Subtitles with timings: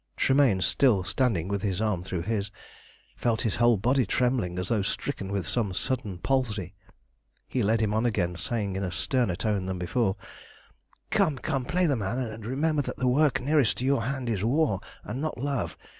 [0.17, 2.49] Tremayne, still standing with his arm through his,
[3.15, 6.73] felt his whole body trembling, as though stricken with some sudden palsy.
[7.47, 10.15] He led him on again, saying in a sterner tone than before
[11.11, 11.65] "Come, come!
[11.65, 15.21] Play the man, and remember that the work nearest to your hand is war, and
[15.21, 15.77] not love.